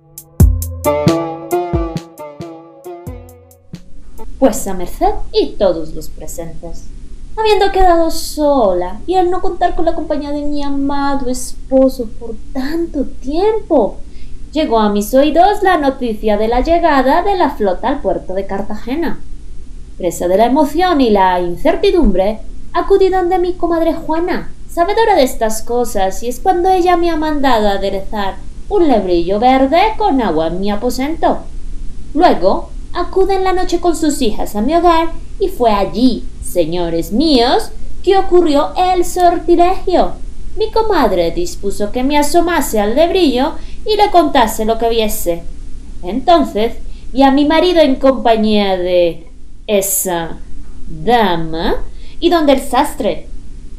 Pues 4.39 4.67
a 4.67 4.73
merced 4.73 5.13
y 5.31 5.55
todos 5.57 5.93
los 5.93 6.09
presentes. 6.09 6.85
Habiendo 7.35 7.71
quedado 7.71 8.09
sola 8.09 8.99
y 9.05 9.15
al 9.15 9.29
no 9.29 9.41
contar 9.41 9.75
con 9.75 9.85
la 9.85 9.93
compañía 9.93 10.31
de 10.31 10.41
mi 10.41 10.63
amado 10.63 11.29
esposo 11.29 12.07
por 12.19 12.35
tanto 12.51 13.03
tiempo, 13.21 13.97
llegó 14.51 14.79
a 14.79 14.89
mis 14.89 15.13
oídos 15.13 15.61
la 15.61 15.77
noticia 15.77 16.37
de 16.37 16.47
la 16.47 16.61
llegada 16.61 17.21
de 17.21 17.35
la 17.35 17.51
flota 17.51 17.89
al 17.89 18.01
puerto 18.01 18.33
de 18.33 18.47
Cartagena. 18.47 19.19
Presa 19.97 20.27
de 20.27 20.37
la 20.37 20.45
emoción 20.45 20.99
y 21.01 21.09
la 21.09 21.39
incertidumbre, 21.39 22.39
acudí 22.73 23.09
donde 23.09 23.39
mi 23.39 23.53
comadre 23.53 23.93
Juana, 23.93 24.51
sabedora 24.69 25.15
de 25.15 25.23
estas 25.23 25.61
cosas, 25.61 26.21
y 26.23 26.27
es 26.27 26.39
cuando 26.39 26.69
ella 26.69 26.97
me 26.97 27.09
ha 27.09 27.17
mandado 27.17 27.67
aderezar 27.67 28.35
un 28.69 28.87
lebrillo 28.87 29.39
verde 29.39 29.79
con 29.97 30.21
agua 30.21 30.47
en 30.47 30.59
mi 30.59 30.69
aposento. 30.71 31.39
Luego 32.13 32.69
acude 32.97 33.35
en 33.35 33.43
la 33.43 33.53
noche 33.53 33.79
con 33.79 33.95
sus 33.95 34.21
hijas 34.23 34.55
a 34.55 34.61
mi 34.61 34.73
hogar 34.73 35.09
y 35.39 35.49
fue 35.49 35.71
allí, 35.71 36.23
señores 36.43 37.11
míos, 37.11 37.69
que 38.03 38.17
ocurrió 38.17 38.73
el 38.75 39.05
sortilegio. 39.05 40.13
Mi 40.55 40.71
comadre 40.71 41.29
dispuso 41.29 41.91
que 41.91 42.03
me 42.03 42.17
asomase 42.17 42.79
al 42.79 42.95
lebrillo 42.95 43.51
y 43.85 43.95
le 43.97 44.09
contase 44.09 44.65
lo 44.65 44.79
que 44.79 44.89
viese. 44.89 45.43
Entonces 46.01 46.73
vi 47.13 47.21
a 47.21 47.31
mi 47.31 47.45
marido 47.45 47.81
en 47.81 47.97
compañía 47.97 48.75
de 48.77 49.27
esa 49.67 50.37
dama 50.87 51.75
y 52.19 52.31
donde 52.31 52.53
el 52.53 52.61
sastre. 52.61 53.27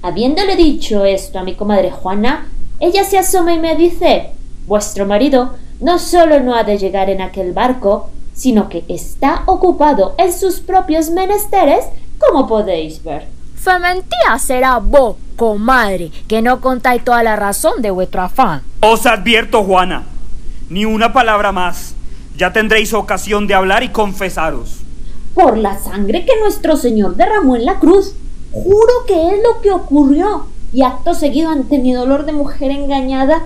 Habiéndole 0.00 0.54
dicho 0.54 1.04
esto 1.04 1.40
a 1.40 1.42
mi 1.42 1.54
comadre 1.54 1.90
Juana, 1.90 2.46
ella 2.78 3.02
se 3.02 3.18
asoma 3.18 3.52
y 3.52 3.58
me 3.58 3.74
dice 3.74 4.30
Vuestro 4.68 5.06
marido 5.06 5.54
no 5.80 5.98
solo 5.98 6.38
no 6.38 6.54
ha 6.54 6.62
de 6.62 6.78
llegar 6.78 7.10
en 7.10 7.20
aquel 7.20 7.52
barco, 7.52 8.10
sino 8.38 8.68
que 8.68 8.84
está 8.86 9.42
ocupado 9.46 10.14
en 10.16 10.32
sus 10.32 10.60
propios 10.60 11.10
menesteres, 11.10 11.84
como 12.18 12.46
podéis 12.46 13.02
ver. 13.02 13.26
Fementía 13.56 14.38
será 14.38 14.78
vos, 14.78 15.16
comadre, 15.34 16.12
que 16.28 16.40
no 16.40 16.60
contáis 16.60 17.02
toda 17.02 17.24
la 17.24 17.34
razón 17.34 17.82
de 17.82 17.90
vuestro 17.90 18.22
afán. 18.22 18.62
Os 18.80 19.06
advierto, 19.06 19.64
Juana, 19.64 20.04
ni 20.70 20.84
una 20.84 21.12
palabra 21.12 21.50
más. 21.50 21.96
Ya 22.36 22.52
tendréis 22.52 22.94
ocasión 22.94 23.48
de 23.48 23.54
hablar 23.54 23.82
y 23.82 23.88
confesaros. 23.88 24.82
Por 25.34 25.58
la 25.58 25.76
sangre 25.76 26.24
que 26.24 26.38
nuestro 26.40 26.76
Señor 26.76 27.16
derramó 27.16 27.56
en 27.56 27.64
la 27.64 27.80
cruz, 27.80 28.14
juro 28.52 28.92
que 29.08 29.34
es 29.34 29.42
lo 29.42 29.60
que 29.60 29.72
ocurrió. 29.72 30.46
Y 30.72 30.82
acto 30.82 31.14
seguido 31.14 31.50
ante 31.50 31.78
mi 31.78 31.92
dolor 31.92 32.24
de 32.24 32.32
mujer 32.32 32.70
engañada, 32.70 33.42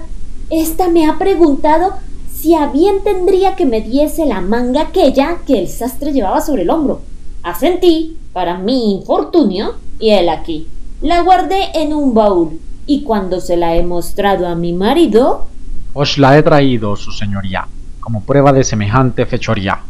esta 0.50 0.88
me 0.88 1.08
ha 1.08 1.16
preguntado 1.16 1.94
si 2.42 2.56
a 2.56 2.66
bien 2.66 3.04
tendría 3.04 3.54
que 3.54 3.64
me 3.64 3.80
diese 3.82 4.26
la 4.26 4.40
manga 4.40 4.82
aquella 4.82 5.36
que 5.46 5.60
el 5.60 5.68
sastre 5.68 6.12
llevaba 6.12 6.40
sobre 6.40 6.62
el 6.62 6.70
hombro. 6.70 7.00
Asentí, 7.44 8.16
para 8.32 8.58
mi 8.58 8.94
infortunio, 8.94 9.76
y 10.00 10.10
él 10.10 10.28
aquí. 10.28 10.66
La 11.02 11.22
guardé 11.22 11.70
en 11.74 11.94
un 11.94 12.14
baúl, 12.14 12.58
y 12.84 13.04
cuando 13.04 13.40
se 13.40 13.56
la 13.56 13.76
he 13.76 13.84
mostrado 13.84 14.48
a 14.48 14.56
mi 14.56 14.72
marido... 14.72 15.46
Os 15.94 16.18
la 16.18 16.36
he 16.36 16.42
traído, 16.42 16.96
su 16.96 17.12
señoría, 17.12 17.68
como 18.00 18.24
prueba 18.24 18.52
de 18.52 18.64
semejante 18.64 19.24
fechoría. 19.24 19.80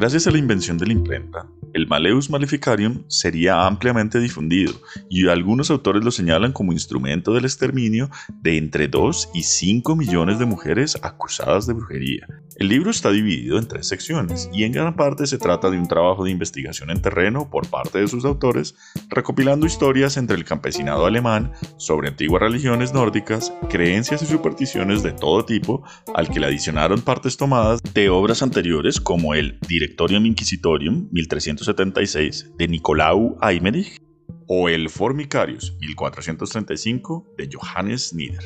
Gracias 0.00 0.26
a 0.26 0.30
la 0.30 0.38
invención 0.38 0.78
de 0.78 0.86
la 0.86 0.94
imprenta, 0.94 1.46
el 1.74 1.86
Maleus 1.86 2.30
Maleficarium 2.30 3.04
sería 3.08 3.66
ampliamente 3.66 4.18
difundido 4.18 4.72
y 5.10 5.28
algunos 5.28 5.70
autores 5.70 6.02
lo 6.02 6.10
señalan 6.10 6.52
como 6.52 6.72
instrumento 6.72 7.34
del 7.34 7.44
exterminio 7.44 8.08
de 8.40 8.56
entre 8.56 8.88
2 8.88 9.28
y 9.34 9.42
5 9.42 9.94
millones 9.96 10.38
de 10.38 10.46
mujeres 10.46 10.98
acusadas 11.02 11.66
de 11.66 11.74
brujería. 11.74 12.26
El 12.60 12.68
libro 12.68 12.90
está 12.90 13.10
dividido 13.10 13.56
en 13.56 13.66
tres 13.66 13.88
secciones 13.88 14.50
y 14.52 14.64
en 14.64 14.72
gran 14.72 14.94
parte 14.94 15.26
se 15.26 15.38
trata 15.38 15.70
de 15.70 15.78
un 15.78 15.88
trabajo 15.88 16.24
de 16.24 16.30
investigación 16.30 16.90
en 16.90 17.00
terreno 17.00 17.48
por 17.48 17.66
parte 17.66 18.00
de 18.00 18.06
sus 18.06 18.26
autores, 18.26 18.74
recopilando 19.08 19.64
historias 19.64 20.18
entre 20.18 20.36
el 20.36 20.44
campesinado 20.44 21.06
alemán 21.06 21.52
sobre 21.78 22.08
antiguas 22.08 22.42
religiones 22.42 22.92
nórdicas, 22.92 23.50
creencias 23.70 24.20
y 24.20 24.26
supersticiones 24.26 25.02
de 25.02 25.12
todo 25.12 25.46
tipo, 25.46 25.82
al 26.14 26.28
que 26.28 26.38
le 26.38 26.48
adicionaron 26.48 27.00
partes 27.00 27.38
tomadas 27.38 27.80
de 27.94 28.10
obras 28.10 28.42
anteriores 28.42 29.00
como 29.00 29.32
el 29.32 29.58
Directorium 29.66 30.26
Inquisitorium 30.26 31.08
1376 31.12 32.58
de 32.58 32.68
Nicolau 32.68 33.38
Aymerich 33.40 34.02
o 34.48 34.68
el 34.68 34.90
Formicarius 34.90 35.78
1435 35.80 37.26
de 37.38 37.48
Johannes 37.50 38.12
Nieder. 38.12 38.44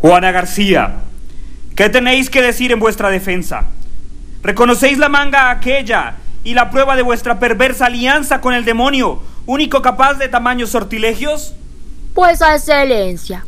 Juana 0.00 0.30
García, 0.30 1.02
¿qué 1.78 1.88
tenéis 1.88 2.28
que 2.28 2.42
decir 2.42 2.72
en 2.72 2.80
vuestra 2.80 3.08
defensa? 3.08 3.66
¿Reconocéis 4.42 4.98
la 4.98 5.08
manga 5.08 5.48
aquella 5.48 6.16
y 6.42 6.54
la 6.54 6.70
prueba 6.70 6.96
de 6.96 7.02
vuestra 7.02 7.38
perversa 7.38 7.86
alianza 7.86 8.40
con 8.40 8.52
el 8.52 8.64
demonio, 8.64 9.22
único 9.46 9.80
capaz 9.80 10.14
de 10.14 10.28
tamaños 10.28 10.70
sortilegios? 10.70 11.54
Pues, 12.14 12.40
excelencia, 12.40 13.46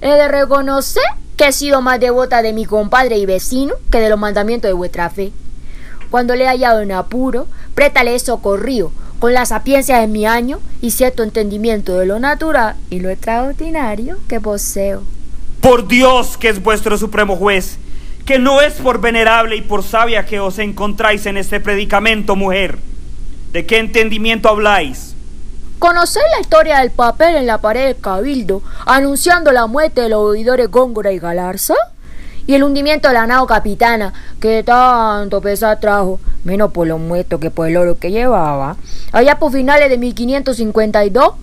he 0.00 0.10
de 0.10 0.28
reconocer 0.28 1.02
que 1.36 1.48
he 1.48 1.52
sido 1.52 1.82
más 1.82 1.98
devota 1.98 2.40
de 2.40 2.52
mi 2.52 2.66
compadre 2.66 3.18
y 3.18 3.26
vecino 3.26 3.74
que 3.90 3.98
de 3.98 4.10
los 4.10 4.18
mandamientos 4.18 4.68
de 4.68 4.74
vuestra 4.74 5.10
fe. 5.10 5.32
Cuando 6.08 6.36
le 6.36 6.44
he 6.44 6.46
hallado 6.46 6.82
en 6.82 6.92
apuro, 6.92 7.48
préstale 7.74 8.16
socorrido, 8.20 8.92
con 9.18 9.34
la 9.34 9.44
sapiencia 9.44 9.98
de 9.98 10.06
mi 10.06 10.24
año 10.24 10.60
y 10.80 10.92
cierto 10.92 11.24
entendimiento 11.24 11.98
de 11.98 12.06
lo 12.06 12.20
natural 12.20 12.76
y 12.90 13.00
lo 13.00 13.10
extraordinario 13.10 14.18
que 14.28 14.40
poseo. 14.40 15.02
Por 15.62 15.86
Dios 15.86 16.36
que 16.36 16.48
es 16.48 16.60
vuestro 16.60 16.98
supremo 16.98 17.36
juez, 17.36 17.78
que 18.26 18.40
no 18.40 18.60
es 18.60 18.74
por 18.74 19.00
venerable 19.00 19.54
y 19.54 19.60
por 19.60 19.84
sabia 19.84 20.26
que 20.26 20.40
os 20.40 20.58
encontráis 20.58 21.24
en 21.26 21.36
este 21.36 21.60
predicamento, 21.60 22.34
mujer. 22.34 22.80
¿De 23.52 23.64
qué 23.64 23.78
entendimiento 23.78 24.48
habláis? 24.48 25.14
¿Conocéis 25.78 26.24
la 26.34 26.40
historia 26.40 26.78
del 26.80 26.90
papel 26.90 27.36
en 27.36 27.46
la 27.46 27.58
pared 27.58 27.86
del 27.86 28.00
cabildo 28.00 28.60
anunciando 28.86 29.52
la 29.52 29.68
muerte 29.68 30.00
de 30.00 30.08
los 30.08 30.18
oidores 30.18 30.68
Góngora 30.68 31.12
y 31.12 31.20
Galarza? 31.20 31.76
Y 32.44 32.54
el 32.54 32.64
hundimiento 32.64 33.06
de 33.06 33.14
la 33.14 33.28
nao 33.28 33.46
capitana, 33.46 34.12
que 34.40 34.64
tanto 34.64 35.40
pesar 35.40 35.78
trajo, 35.78 36.18
menos 36.42 36.72
por 36.72 36.88
los 36.88 36.98
muertos 36.98 37.38
que 37.38 37.52
por 37.52 37.68
el 37.68 37.76
oro 37.76 38.00
que 38.00 38.10
llevaba. 38.10 38.76
Allá 39.12 39.38
por 39.38 39.52
finales 39.52 39.88
de 39.90 39.96
1552, 39.96 41.34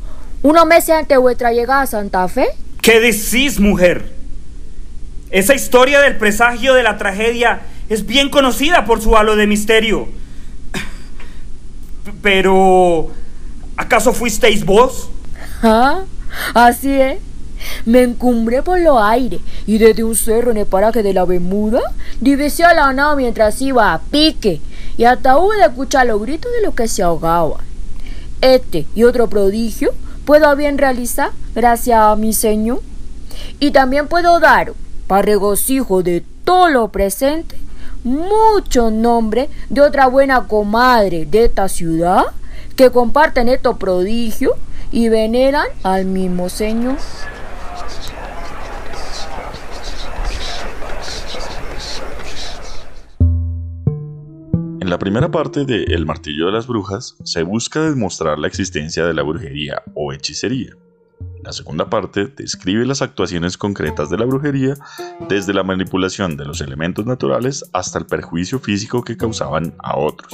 unos 0.44 0.66
meses 0.66 0.90
antes 0.90 1.08
de 1.08 1.18
vuestra 1.18 1.54
llegada 1.54 1.84
a 1.84 1.88
Santa 1.88 2.28
Fe. 2.28 2.50
¿Qué 2.82 3.00
decís, 3.00 3.60
mujer? 3.60 4.14
Esa 5.32 5.54
historia 5.54 6.00
del 6.02 6.18
presagio 6.18 6.74
de 6.74 6.84
la 6.84 6.98
tragedia 6.98 7.62
es 7.90 8.06
bien 8.06 8.30
conocida 8.30 8.86
por 8.86 9.02
su 9.02 9.16
halo 9.18 9.36
de 9.36 9.48
misterio. 9.48 10.08
Pero, 12.22 13.12
¿acaso 13.78 14.14
fuisteis 14.14 14.66
vos? 14.66 15.10
Ah, 15.62 16.04
así 16.54 16.92
es. 16.92 17.20
Me 17.86 18.04
encumbré 18.04 18.64
por 18.64 18.80
los 18.80 19.02
aires 19.02 19.42
y 19.68 19.78
desde 19.78 20.04
un 20.04 20.16
cerro 20.16 20.52
en 20.52 20.58
el 20.58 20.66
paraje 20.66 21.04
de 21.04 21.14
la 21.14 21.26
Bermuda 21.26 21.82
divisé 22.22 22.64
a 22.64 22.74
la 22.74 22.94
nao 22.94 23.18
mientras 23.18 23.62
iba 23.62 23.94
a 23.94 24.00
pique 24.00 24.62
y 24.98 25.04
hasta 25.04 25.38
hubo 25.38 25.52
de 25.52 25.66
escuchar 25.66 26.08
los 26.08 26.22
gritos 26.22 26.52
de 26.54 26.66
los 26.66 26.74
que 26.74 26.88
se 26.88 27.04
ahogaban. 27.04 27.66
Este 28.42 28.86
y 28.96 29.04
otro 29.04 29.28
prodigio 29.28 29.94
puedo 30.30 30.56
bien 30.56 30.78
realizar 30.78 31.32
gracias 31.56 32.00
a 32.00 32.16
mi 32.16 32.34
Señor. 32.34 32.84
Y 33.60 33.72
también 33.72 34.08
puedo 34.08 34.40
dar, 34.40 34.74
para 35.08 35.24
regocijo 35.24 36.04
de 36.04 36.24
todo 36.44 36.70
lo 36.70 36.90
presente, 36.90 37.58
mucho 38.04 38.92
nombre 38.92 39.50
de 39.72 39.82
otra 39.82 40.06
buena 40.06 40.48
comadre 40.48 41.26
de 41.26 41.46
esta 41.46 41.68
ciudad 41.68 42.26
que 42.76 42.92
comparten 42.92 43.50
estos 43.50 43.80
prodigios 43.80 44.54
y 44.92 45.10
veneran 45.10 45.66
al 45.82 46.06
mismo 46.06 46.50
Señor. 46.50 46.98
En 54.90 54.92
la 54.92 54.98
primera 54.98 55.30
parte 55.30 55.66
de 55.66 55.84
El 55.84 56.08
martillo 56.08 56.48
de 56.48 56.52
las 56.52 56.66
brujas 56.66 57.16
se 57.24 57.44
busca 57.44 57.80
demostrar 57.80 58.40
la 58.40 58.48
existencia 58.48 59.06
de 59.06 59.14
la 59.14 59.22
brujería 59.22 59.84
o 59.94 60.12
hechicería. 60.12 60.76
La 61.44 61.54
segunda 61.54 61.92
parte 61.92 62.26
describe 62.26 62.88
las 62.88 63.04
actuaciones 63.04 63.56
concretas 63.56 64.10
de 64.10 64.18
la 64.18 64.26
brujería, 64.26 64.74
desde 65.28 65.54
la 65.54 65.62
manipulación 65.62 66.38
de 66.38 66.46
los 66.46 66.60
elementos 66.60 67.06
naturales 67.06 67.70
hasta 67.72 68.00
el 68.00 68.08
perjuicio 68.08 68.58
físico 68.58 69.04
que 69.04 69.16
causaban 69.16 69.76
a 69.78 69.96
otros, 69.96 70.34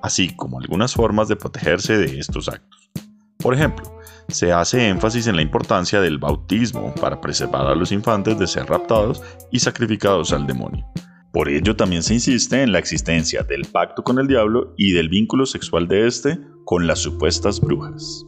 así 0.00 0.32
como 0.36 0.60
algunas 0.60 0.94
formas 0.94 1.26
de 1.26 1.34
protegerse 1.34 1.98
de 1.98 2.20
estos 2.20 2.48
actos. 2.48 2.92
Por 3.38 3.52
ejemplo, 3.52 3.98
se 4.28 4.52
hace 4.52 4.88
énfasis 4.88 5.26
en 5.26 5.34
la 5.34 5.42
importancia 5.42 6.00
del 6.00 6.18
bautismo 6.18 6.94
para 7.00 7.20
preservar 7.20 7.66
a 7.66 7.74
los 7.74 7.90
infantes 7.90 8.38
de 8.38 8.46
ser 8.46 8.66
raptados 8.66 9.20
y 9.50 9.58
sacrificados 9.58 10.32
al 10.32 10.46
demonio. 10.46 10.86
Por 11.32 11.50
ello 11.50 11.76
también 11.76 12.02
se 12.02 12.14
insiste 12.14 12.62
en 12.62 12.72
la 12.72 12.78
existencia 12.78 13.42
del 13.42 13.66
pacto 13.66 14.02
con 14.02 14.18
el 14.18 14.26
diablo 14.26 14.72
y 14.78 14.92
del 14.92 15.10
vínculo 15.10 15.44
sexual 15.44 15.86
de 15.86 16.06
éste 16.06 16.38
con 16.64 16.86
las 16.86 17.00
supuestas 17.00 17.60
brujas. 17.60 18.24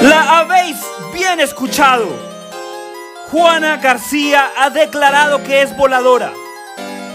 La 0.00 0.38
habéis 0.38 0.76
bien 1.12 1.40
escuchado. 1.40 2.06
Juana 3.32 3.78
García 3.78 4.44
ha 4.56 4.70
declarado 4.70 5.42
que 5.42 5.62
es 5.62 5.76
voladora, 5.76 6.32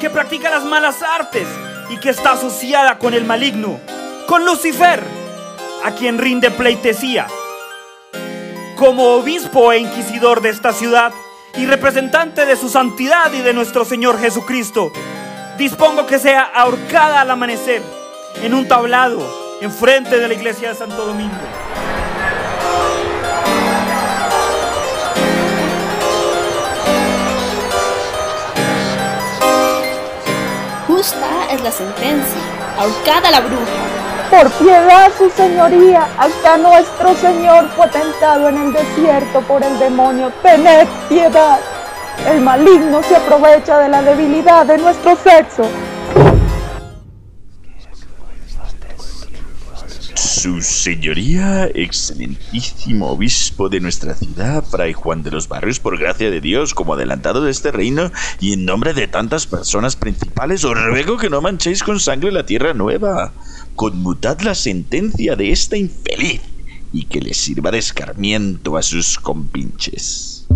que 0.01 0.09
practica 0.09 0.49
las 0.49 0.65
malas 0.65 1.01
artes 1.01 1.47
y 1.89 1.97
que 1.97 2.09
está 2.09 2.33
asociada 2.33 2.99
con 2.99 3.13
el 3.13 3.23
maligno, 3.23 3.79
con 4.27 4.45
Lucifer, 4.45 5.01
a 5.85 5.91
quien 5.91 6.17
rinde 6.17 6.51
pleitesía. 6.51 7.27
Como 8.81 9.13
obispo 9.13 9.71
e 9.71 9.77
inquisidor 9.77 10.41
de 10.41 10.49
esta 10.49 10.73
ciudad 10.73 11.13
y 11.55 11.67
representante 11.67 12.47
de 12.47 12.55
su 12.55 12.67
santidad 12.67 13.31
y 13.31 13.41
de 13.41 13.53
nuestro 13.53 13.85
Señor 13.85 14.19
Jesucristo, 14.19 14.91
dispongo 15.59 16.07
que 16.07 16.17
sea 16.17 16.41
ahorcada 16.41 17.21
al 17.21 17.29
amanecer 17.29 17.83
en 18.41 18.55
un 18.55 18.67
tablado 18.67 19.19
enfrente 19.61 20.17
de 20.17 20.27
la 20.27 20.33
iglesia 20.33 20.69
de 20.69 20.75
Santo 20.75 21.05
Domingo. 21.05 21.31
Justa 30.87 31.51
es 31.51 31.61
la 31.61 31.71
sentencia, 31.71 32.41
ahorcada 32.79 33.29
la 33.29 33.41
bruja. 33.41 33.90
Por 34.31 34.49
piedad, 34.53 35.11
su 35.17 35.29
señoría, 35.29 36.07
hasta 36.17 36.55
nuestro 36.55 37.13
Señor 37.15 37.67
fue 37.75 37.85
tentado 37.89 38.47
en 38.47 38.57
el 38.61 38.71
desierto 38.71 39.41
por 39.41 39.61
el 39.61 39.77
demonio. 39.77 40.31
Tened 40.41 40.87
piedad. 41.09 41.59
El 42.25 42.39
maligno 42.39 43.03
se 43.03 43.17
aprovecha 43.17 43.77
de 43.79 43.89
la 43.89 44.01
debilidad 44.01 44.65
de 44.65 44.77
nuestro 44.77 45.17
sexo. 45.17 45.69
Su 50.15 50.61
señoría, 50.61 51.65
excelentísimo 51.65 53.11
obispo 53.11 53.67
de 53.67 53.81
nuestra 53.81 54.15
ciudad, 54.15 54.63
Fray 54.63 54.93
Juan 54.93 55.23
de 55.23 55.31
los 55.31 55.49
Barrios, 55.49 55.79
por 55.79 55.99
gracia 55.99 56.31
de 56.31 56.39
Dios, 56.39 56.73
como 56.73 56.93
adelantado 56.93 57.43
de 57.43 57.51
este 57.51 57.71
reino, 57.71 58.11
y 58.39 58.53
en 58.53 58.65
nombre 58.65 58.93
de 58.93 59.07
tantas 59.07 59.45
personas 59.45 59.97
principales, 59.97 60.63
os 60.63 60.81
ruego 60.81 61.17
que 61.17 61.29
no 61.29 61.41
manchéis 61.41 61.83
con 61.83 61.99
sangre 61.99 62.31
la 62.31 62.45
tierra 62.45 62.73
nueva. 62.73 63.33
Conmutad 63.75 64.41
la 64.41 64.53
sentencia 64.53 65.35
de 65.35 65.51
esta 65.51 65.77
infeliz, 65.77 66.41
y 66.93 67.05
que 67.05 67.21
les 67.21 67.37
sirva 67.37 67.71
de 67.71 67.79
escarmiento 67.79 68.77
a 68.77 68.81
sus 68.81 69.17
compinches. 69.17 70.47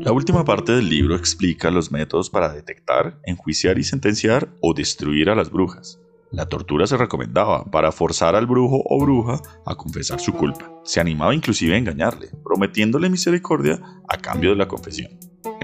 La 0.00 0.12
última 0.12 0.44
parte 0.44 0.72
del 0.72 0.90
libro 0.90 1.16
explica 1.16 1.70
los 1.70 1.90
métodos 1.90 2.28
para 2.28 2.52
detectar, 2.52 3.18
enjuiciar 3.24 3.78
y 3.78 3.84
sentenciar 3.84 4.48
o 4.60 4.74
destruir 4.74 5.30
a 5.30 5.34
las 5.34 5.50
brujas. 5.50 5.98
La 6.30 6.46
tortura 6.46 6.86
se 6.86 6.96
recomendaba 6.96 7.64
para 7.70 7.92
forzar 7.92 8.34
al 8.34 8.46
brujo 8.46 8.82
o 8.84 9.00
bruja 9.00 9.40
a 9.64 9.76
confesar 9.76 10.20
su 10.20 10.32
culpa. 10.34 10.70
Se 10.84 11.00
animaba 11.00 11.34
inclusive 11.34 11.74
a 11.74 11.78
engañarle, 11.78 12.28
prometiéndole 12.42 13.08
misericordia 13.08 13.80
a 14.08 14.18
cambio 14.18 14.50
de 14.50 14.56
la 14.56 14.68
confesión. 14.68 15.12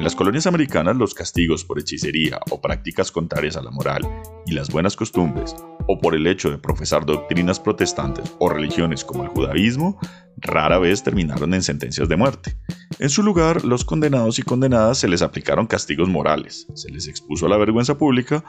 En 0.00 0.04
las 0.04 0.16
colonias 0.16 0.46
americanas 0.46 0.96
los 0.96 1.12
castigos 1.12 1.62
por 1.62 1.78
hechicería 1.78 2.40
o 2.48 2.62
prácticas 2.62 3.12
contrarias 3.12 3.58
a 3.58 3.62
la 3.62 3.70
moral 3.70 4.00
y 4.46 4.54
las 4.54 4.70
buenas 4.70 4.96
costumbres, 4.96 5.54
o 5.88 5.98
por 6.00 6.14
el 6.14 6.26
hecho 6.26 6.50
de 6.50 6.56
profesar 6.56 7.04
doctrinas 7.04 7.60
protestantes 7.60 8.34
o 8.38 8.48
religiones 8.48 9.04
como 9.04 9.24
el 9.24 9.28
judaísmo, 9.28 10.00
rara 10.38 10.78
vez 10.78 11.02
terminaron 11.02 11.52
en 11.52 11.62
sentencias 11.62 12.08
de 12.08 12.16
muerte. 12.16 12.56
En 12.98 13.10
su 13.10 13.22
lugar, 13.22 13.62
los 13.62 13.84
condenados 13.84 14.38
y 14.38 14.42
condenadas 14.42 14.96
se 14.96 15.06
les 15.06 15.20
aplicaron 15.20 15.66
castigos 15.66 16.08
morales, 16.08 16.66
se 16.72 16.88
les 16.88 17.06
expuso 17.06 17.44
a 17.44 17.50
la 17.50 17.58
vergüenza 17.58 17.98
pública 17.98 18.42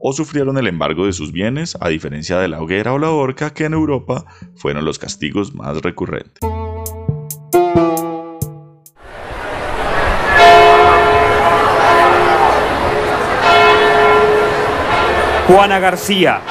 o 0.00 0.12
sufrieron 0.12 0.58
el 0.58 0.66
embargo 0.66 1.06
de 1.06 1.12
sus 1.12 1.30
bienes, 1.30 1.78
a 1.80 1.88
diferencia 1.88 2.40
de 2.40 2.48
la 2.48 2.60
hoguera 2.60 2.92
o 2.92 2.98
la 2.98 3.10
horca 3.10 3.54
que 3.54 3.64
en 3.64 3.74
Europa 3.74 4.26
fueron 4.56 4.84
los 4.84 4.98
castigos 4.98 5.54
más 5.54 5.80
recurrentes. 5.82 6.40
Juana 15.56 15.78
García, 15.78 16.42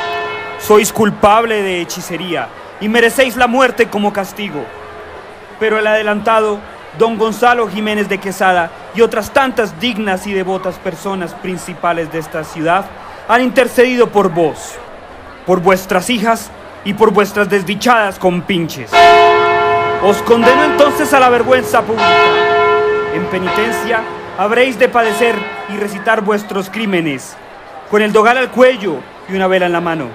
sois 0.58 0.91
culpable 0.91 1.62
de 1.62 1.80
hechicería 1.80 2.48
y 2.82 2.89
merecéis 2.89 3.36
la 3.36 3.46
muerte 3.46 3.88
como 3.88 4.12
castigo. 4.12 4.65
Pero 5.60 5.78
el 5.78 5.86
adelantado, 5.86 6.58
don 6.98 7.15
Gonzalo 7.15 7.68
Jiménez 7.68 8.10
de 8.10 8.18
Quesada 8.18 8.72
y 8.96 9.02
otras 9.02 9.30
tantas 9.30 9.80
dignas 9.80 10.26
y 10.26 10.34
devotas 10.34 10.80
personas 10.80 11.36
principales 11.36 12.12
de 12.12 12.18
esta 12.18 12.44
ciudad 12.44 12.86
han 13.28 13.44
intercedido 13.44 14.10
por 14.10 14.30
vos, 14.30 14.74
por 15.46 15.60
vuestras 15.60 16.10
hijas 16.10 16.50
y 16.84 16.96
por 16.96 17.12
vuestras 17.12 17.48
desdichadas 17.48 18.18
compinches. 18.18 18.89
Os 20.04 20.18
condeno 20.24 20.63
entonces 20.63 21.13
a 21.13 21.20
la 21.20 21.30
vergüenza 21.30 21.84
pública. 21.84 22.10
En 23.13 23.24
penitencia 23.28 24.02
habréis 24.39 24.80
de 24.80 24.89
padecer 24.89 25.36
y 25.70 25.78
recitar 25.78 26.22
vuestros 26.22 26.72
crímenes, 26.72 27.38
con 27.95 28.01
el 28.01 28.12
dogal 28.12 28.38
al 28.38 28.51
cuello 28.51 28.97
y 29.29 29.36
una 29.38 29.47
vela 29.47 29.67
en 29.67 29.71
la 29.71 29.79
mano, 29.79 30.10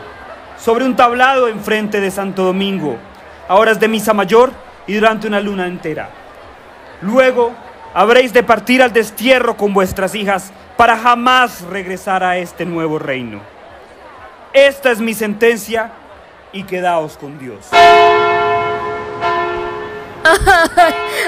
sobre 0.59 0.85
un 0.85 0.97
tablado 0.97 1.49
enfrente 1.49 1.99
de 1.99 2.11
Santo 2.11 2.45
Domingo, 2.45 2.99
a 3.49 3.55
horas 3.55 3.81
de 3.81 3.89
misa 3.89 4.13
mayor 4.13 4.53
y 4.87 4.93
durante 4.93 5.27
una 5.27 5.41
luna 5.41 5.67
entera. 5.67 6.11
Luego 7.01 7.55
habréis 7.95 8.35
de 8.35 8.43
partir 8.43 8.83
al 8.83 8.93
destierro 8.93 9.57
con 9.57 9.73
vuestras 9.73 10.15
hijas 10.15 10.53
para 10.77 10.99
jamás 10.99 11.63
regresar 11.63 12.23
a 12.23 12.37
este 12.37 12.67
nuevo 12.67 12.99
reino. 12.99 13.41
Esta 14.53 14.91
es 14.91 15.01
mi 15.01 15.15
sentencia 15.15 15.91
y 16.53 16.65
quedaos 16.65 17.17
con 17.17 17.39
Dios. 17.39 17.71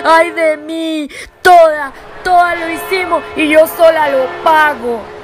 ¡Ay 0.05 0.33
de 0.33 0.59
mí! 0.59 1.09
Toda, 1.41 1.95
toda 2.23 2.55
lo 2.57 2.69
hicimos 2.69 3.23
y 3.37 3.49
yo 3.49 3.67
sola 3.67 4.11
lo 4.11 4.27
pago. 4.45 5.22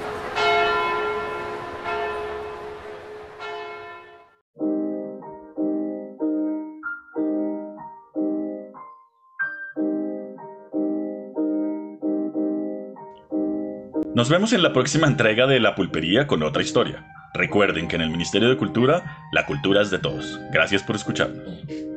Nos 14.18 14.28
vemos 14.28 14.52
en 14.52 14.64
la 14.64 14.72
próxima 14.72 15.06
entrega 15.06 15.46
de 15.46 15.60
La 15.60 15.76
Pulpería 15.76 16.26
con 16.26 16.42
otra 16.42 16.60
historia. 16.60 17.06
Recuerden 17.34 17.86
que 17.86 17.94
en 17.94 18.02
el 18.02 18.10
Ministerio 18.10 18.48
de 18.48 18.56
Cultura, 18.56 19.16
la 19.30 19.46
cultura 19.46 19.80
es 19.80 19.92
de 19.92 20.00
todos. 20.00 20.40
Gracias 20.50 20.82
por 20.82 20.96
escucharnos. 20.96 21.87